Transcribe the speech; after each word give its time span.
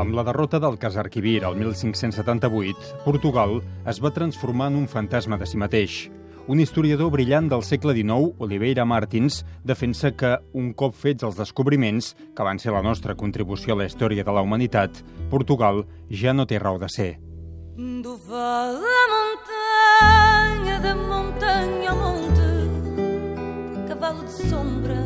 Amb 0.00 0.14
la 0.16 0.22
derrota 0.24 0.56
del 0.56 0.78
Casarquivir 0.80 1.42
el 1.44 1.58
1578, 1.60 3.02
Portugal 3.04 3.58
es 3.84 3.98
va 4.00 4.10
transformar 4.16 4.70
en 4.70 4.78
un 4.78 4.86
fantasma 4.88 5.36
de 5.36 5.44
si 5.44 5.60
mateix. 5.60 5.96
Un 6.48 6.62
historiador 6.64 7.10
brillant 7.12 7.50
del 7.52 7.60
segle 7.68 7.92
XIX, 7.92 8.32
Oliveira 8.40 8.86
Martins, 8.88 9.44
defensa 9.62 10.14
que, 10.16 10.38
un 10.56 10.72
cop 10.72 10.96
fets 10.96 11.26
els 11.28 11.36
descobriments, 11.36 12.14
que 12.32 12.46
van 12.48 12.56
ser 12.58 12.72
la 12.72 12.80
nostra 12.80 13.12
contribució 13.14 13.76
a 13.76 13.82
la 13.82 13.90
història 13.90 14.24
de 14.24 14.32
la 14.32 14.40
humanitat, 14.40 15.02
Portugal 15.28 15.84
ja 16.08 16.32
no 16.32 16.48
té 16.48 16.58
raó 16.58 16.80
de 16.80 16.88
ser. 16.88 17.10
Do 17.76 18.16
vale 18.24 18.96
a 20.00 20.80
de 20.80 20.94
montanha 20.96 21.92
a 21.92 21.94
monte, 21.94 22.48
cavalo 23.86 24.22
de 24.24 24.48
sombra, 24.48 25.04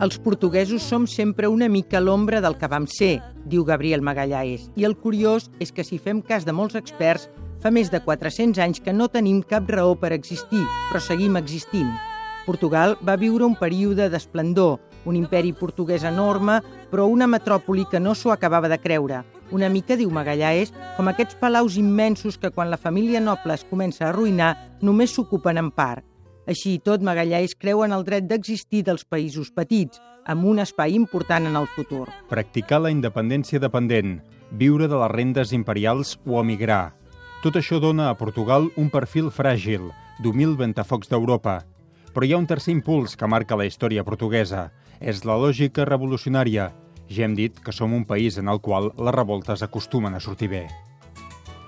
els 0.00 0.16
portuguesos 0.18 0.82
som 0.82 1.06
sempre 1.06 1.48
una 1.48 1.68
mica 1.68 2.00
l'ombra 2.00 2.40
del 2.40 2.56
que 2.56 2.68
vam 2.72 2.86
ser, 2.88 3.20
diu 3.44 3.66
Gabriel 3.68 4.00
Magallanes, 4.00 4.70
i 4.80 4.86
el 4.88 4.96
curiós 4.96 5.50
és 5.60 5.74
que 5.76 5.84
si 5.84 5.98
fem 6.00 6.22
cas 6.24 6.46
de 6.48 6.54
molts 6.56 6.78
experts, 6.78 7.28
fa 7.60 7.68
més 7.68 7.92
de 7.92 8.00
400 8.00 8.62
anys 8.64 8.80
que 8.80 8.94
no 8.96 9.10
tenim 9.12 9.42
cap 9.44 9.68
raó 9.68 9.92
per 10.00 10.14
existir, 10.16 10.62
però 10.88 11.04
seguim 11.04 11.36
existint. 11.36 11.90
Portugal 12.46 12.96
va 13.04 13.18
viure 13.20 13.44
un 13.44 13.58
període 13.60 14.08
d'esplendor, 14.08 14.78
un 15.04 15.20
imperi 15.20 15.52
portuguès 15.52 16.08
enorme, 16.08 16.62
però 16.90 17.04
una 17.04 17.28
metròpoli 17.28 17.84
que 17.84 18.00
no 18.00 18.16
s'ho 18.16 18.32
acabava 18.32 18.72
de 18.72 18.80
creure. 18.80 19.20
Una 19.52 19.68
mica, 19.68 19.98
diu 20.00 20.08
Magallanes, 20.08 20.72
com 20.96 21.12
aquests 21.12 21.36
palaus 21.36 21.76
immensos 21.76 22.38
que 22.40 22.50
quan 22.54 22.72
la 22.72 22.80
família 22.80 23.20
noble 23.20 23.52
es 23.52 23.68
comença 23.68 24.06
a 24.06 24.14
arruïnar 24.14 24.54
només 24.80 25.12
s'ocupen 25.12 25.60
en 25.60 25.70
part. 25.70 26.09
Així 26.50 26.72
i 26.74 26.78
tot, 26.82 27.02
Magallanes 27.06 27.52
creu 27.54 27.84
en 27.84 27.92
el 27.94 28.02
dret 28.02 28.24
d'existir 28.26 28.80
dels 28.82 29.04
països 29.06 29.52
petits, 29.54 30.00
amb 30.26 30.48
un 30.50 30.58
espai 30.58 30.96
important 30.98 31.46
en 31.46 31.54
el 31.60 31.68
futur. 31.76 32.08
Practicar 32.32 32.80
la 32.82 32.90
independència 32.90 33.62
dependent, 33.62 34.16
viure 34.58 34.88
de 34.90 34.98
les 34.98 35.12
rendes 35.14 35.54
imperials 35.54 36.16
o 36.26 36.40
emigrar. 36.42 36.96
Tot 37.44 37.54
això 37.60 37.78
dona 37.78 38.10
a 38.10 38.18
Portugal 38.18 38.66
un 38.76 38.90
perfil 38.90 39.30
fràgil, 39.30 39.92
d'humil 40.18 40.58
ventafocs 40.58 41.12
d'Europa. 41.12 41.60
Però 42.10 42.26
hi 42.26 42.34
ha 42.34 42.42
un 42.42 42.50
tercer 42.50 42.74
impuls 42.74 43.14
que 43.14 43.30
marca 43.30 43.56
la 43.56 43.70
història 43.70 44.04
portuguesa. 44.04 44.72
És 44.98 45.22
la 45.24 45.38
lògica 45.38 45.86
revolucionària. 45.86 46.72
Ja 47.08 47.24
hem 47.24 47.38
dit 47.38 47.62
que 47.62 47.72
som 47.72 47.94
un 47.94 48.04
país 48.04 48.42
en 48.42 48.50
el 48.50 48.58
qual 48.60 48.90
les 48.98 49.14
revoltes 49.14 49.62
acostumen 49.62 50.18
a 50.18 50.20
sortir 50.20 50.50
bé. 50.50 50.66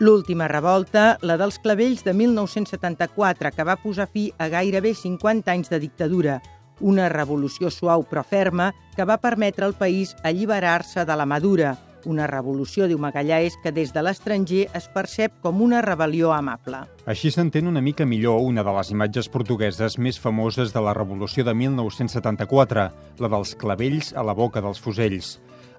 L'última 0.02 0.48
revolta, 0.48 1.16
la 1.22 1.36
dels 1.38 1.60
clavells 1.62 2.00
de 2.02 2.10
1974, 2.10 3.52
que 3.54 3.62
va 3.62 3.76
posar 3.78 4.08
fi 4.10 4.24
a 4.34 4.48
gairebé 4.50 4.96
50 4.98 5.52
anys 5.52 5.70
de 5.70 5.78
dictadura, 5.78 6.40
una 6.82 7.06
revolució 7.12 7.70
suau 7.70 8.02
però 8.10 8.24
ferma 8.26 8.72
que 8.96 9.06
va 9.06 9.20
permetre 9.22 9.62
al 9.62 9.76
país 9.78 10.16
alliberar-se 10.26 11.06
de 11.06 11.14
la 11.14 11.28
madura, 11.30 11.76
una 12.02 12.26
revolució, 12.26 12.88
diu 12.90 12.98
Magallanes, 12.98 13.54
que 13.62 13.70
des 13.70 13.94
de 13.94 14.02
l'estranger 14.02 14.64
es 14.74 14.90
percep 14.90 15.38
com 15.38 15.62
una 15.62 15.84
rebel·lió 15.86 16.34
amable. 16.34 16.82
Així 17.06 17.30
s'entén 17.30 17.70
una 17.70 17.80
mica 17.80 18.02
millor 18.02 18.42
una 18.42 18.66
de 18.66 18.74
les 18.74 18.90
imatges 18.90 19.30
portugueses 19.30 20.00
més 20.02 20.18
famoses 20.18 20.74
de 20.74 20.82
la 20.82 20.98
revolució 20.98 21.46
de 21.46 21.54
1974, 21.54 22.90
la 23.22 23.34
dels 23.38 23.54
clavells 23.54 24.10
a 24.18 24.26
la 24.26 24.34
boca 24.34 24.66
dels 24.66 24.82
fusells. 24.82 25.36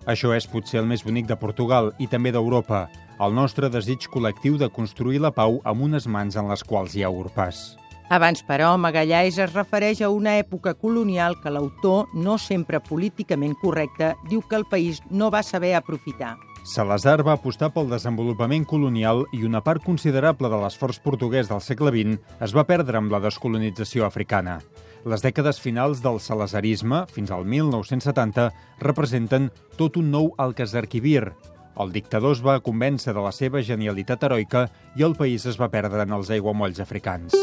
Això 0.07 0.31
és 0.35 0.47
potser 0.47 0.79
el 0.79 0.87
més 0.87 1.03
bonic 1.03 1.27
de 1.27 1.35
Portugal 1.39 1.91
i 1.99 2.07
també 2.11 2.31
d'Europa, 2.31 2.87
el 3.21 3.35
nostre 3.35 3.69
desig 3.69 4.07
col·lectiu 4.09 4.57
de 4.57 4.69
construir 4.73 5.21
la 5.21 5.33
pau 5.35 5.59
amb 5.63 5.85
unes 5.89 6.07
mans 6.07 6.37
en 6.39 6.49
les 6.49 6.63
quals 6.63 6.95
hi 6.95 7.03
ha 7.03 7.11
urpes. 7.13 7.73
Abans, 8.13 8.43
però, 8.45 8.75
Magallanes 8.77 9.39
es 9.41 9.53
refereix 9.53 10.01
a 10.03 10.09
una 10.13 10.35
època 10.37 10.73
colonial 10.77 11.39
que 11.41 11.49
l'autor, 11.53 12.09
no 12.13 12.37
sempre 12.37 12.81
políticament 12.83 13.55
correcte, 13.61 14.13
diu 14.29 14.43
que 14.45 14.59
el 14.59 14.65
país 14.69 14.99
no 15.09 15.31
va 15.33 15.41
saber 15.41 15.73
aprofitar. 15.75 16.35
Salazar 16.63 17.17
va 17.27 17.33
apostar 17.35 17.73
pel 17.75 17.89
desenvolupament 17.91 18.63
colonial 18.63 19.25
i 19.35 19.41
una 19.43 19.59
part 19.65 19.83
considerable 19.83 20.47
de 20.47 20.59
l'esforç 20.61 21.01
portuguès 21.03 21.49
del 21.49 21.59
segle 21.59 21.91
XX 21.91 22.37
es 22.45 22.53
va 22.55 22.63
perdre 22.63 23.01
amb 23.01 23.11
la 23.11 23.19
descolonització 23.23 24.05
africana. 24.07 24.61
Les 25.03 25.19
dècades 25.25 25.59
finals 25.59 25.99
del 25.99 26.21
salazarisme, 26.23 27.01
fins 27.11 27.33
al 27.35 27.43
1970, 27.43 28.47
representen 28.79 29.49
tot 29.75 29.99
un 29.99 30.13
nou 30.13 30.31
Alcazarquivir, 30.39 31.33
el 31.79 31.91
dictador 31.91 32.35
es 32.35 32.43
va 32.45 32.59
convèncer 32.61 33.13
de 33.15 33.23
la 33.23 33.31
seva 33.33 33.63
genialitat 33.65 34.23
heroica 34.27 34.67
i 34.95 35.05
el 35.05 35.15
país 35.17 35.45
es 35.49 35.59
va 35.59 35.71
perdre 35.73 36.05
en 36.05 36.13
els 36.13 36.29
aiguamolls 36.33 36.81
africans. 36.83 37.33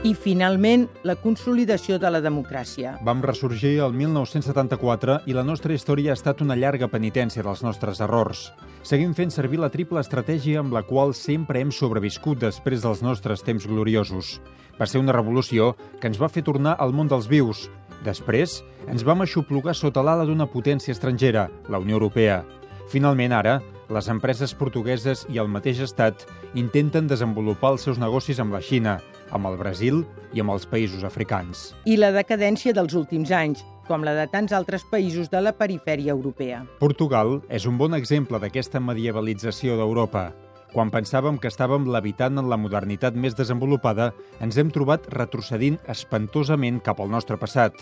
I, 0.00 0.14
finalment, 0.18 0.88
la 1.06 1.14
consolidació 1.14 2.00
de 2.02 2.10
la 2.10 2.18
democràcia. 2.24 2.96
Vam 3.06 3.20
ressorgir 3.22 3.76
el 3.84 3.92
1974 3.94 5.20
i 5.30 5.36
la 5.36 5.44
nostra 5.46 5.76
història 5.76 6.10
ha 6.10 6.18
estat 6.18 6.40
una 6.42 6.56
llarga 6.58 6.88
penitència 6.90 7.44
dels 7.46 7.62
nostres 7.62 8.00
errors. 8.02 8.48
Seguim 8.82 9.12
fent 9.14 9.30
servir 9.30 9.60
la 9.62 9.70
triple 9.70 10.02
estratègia 10.02 10.64
amb 10.64 10.74
la 10.74 10.82
qual 10.88 11.14
sempre 11.14 11.60
hem 11.60 11.70
sobreviscut 11.70 12.40
després 12.42 12.82
dels 12.82 13.04
nostres 13.06 13.44
temps 13.46 13.68
gloriosos. 13.70 14.40
Va 14.80 14.88
ser 14.88 14.98
una 14.98 15.14
revolució 15.14 15.74
que 16.00 16.08
ens 16.08 16.18
va 16.18 16.32
fer 16.32 16.42
tornar 16.42 16.74
al 16.80 16.96
món 16.96 17.06
dels 17.06 17.28
vius, 17.30 17.68
Després, 18.04 18.60
ens 18.88 19.04
vam 19.04 19.20
aixoplugar 19.24 19.74
sota 19.76 20.02
l'ala 20.04 20.24
d'una 20.28 20.48
potència 20.48 20.94
estrangera, 20.94 21.48
la 21.68 21.80
Unió 21.82 21.98
Europea. 21.98 22.42
Finalment, 22.90 23.34
ara, 23.36 23.58
les 23.90 24.08
empreses 24.08 24.54
portugueses 24.54 25.24
i 25.28 25.40
el 25.42 25.50
mateix 25.50 25.82
estat 25.84 26.24
intenten 26.58 27.08
desenvolupar 27.10 27.74
els 27.74 27.84
seus 27.86 27.98
negocis 27.98 28.40
amb 28.40 28.54
la 28.54 28.62
Xina, 28.62 28.98
amb 29.34 29.50
el 29.50 29.58
Brasil 29.58 30.04
i 30.32 30.42
amb 30.42 30.54
els 30.54 30.66
països 30.66 31.04
africans. 31.06 31.70
I 31.84 31.98
la 31.98 32.12
decadència 32.14 32.74
dels 32.76 32.94
últims 32.98 33.32
anys, 33.34 33.64
com 33.90 34.06
la 34.06 34.14
de 34.14 34.26
tants 34.30 34.54
altres 34.54 34.84
països 34.86 35.30
de 35.30 35.40
la 35.42 35.52
perifèria 35.56 36.14
europea. 36.14 36.62
Portugal 36.78 37.40
és 37.50 37.66
un 37.66 37.78
bon 37.78 37.96
exemple 37.98 38.38
d'aquesta 38.38 38.80
medievalització 38.80 39.76
d'Europa. 39.80 40.30
Quan 40.70 40.90
pensàvem 40.94 41.38
que 41.42 41.50
estàvem 41.50 41.88
levitant 41.90 42.38
en 42.38 42.50
la 42.50 42.58
modernitat 42.60 43.16
més 43.18 43.34
desenvolupada, 43.34 44.12
ens 44.40 44.58
hem 44.58 44.70
trobat 44.70 45.08
retrocedint 45.10 45.80
espantosament 45.90 46.78
cap 46.86 47.02
al 47.02 47.10
nostre 47.10 47.38
passat. 47.40 47.74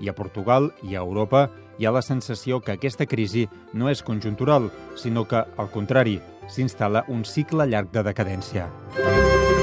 I 0.00 0.08
a 0.08 0.16
Portugal 0.16 0.70
i 0.80 0.96
a 0.96 1.04
Europa 1.04 1.50
hi 1.76 1.84
ha 1.84 1.92
la 1.92 2.04
sensació 2.04 2.62
que 2.64 2.78
aquesta 2.78 3.04
crisi 3.06 3.46
no 3.76 3.92
és 3.92 4.00
conjuntural, 4.02 4.70
sinó 4.96 5.26
que, 5.28 5.44
al 5.44 5.72
contrari, 5.72 6.18
s'instal·la 6.48 7.04
un 7.12 7.24
cicle 7.28 7.68
llarg 7.68 7.92
de 7.92 8.08
decadència. 8.08 8.70
Música 8.96 9.59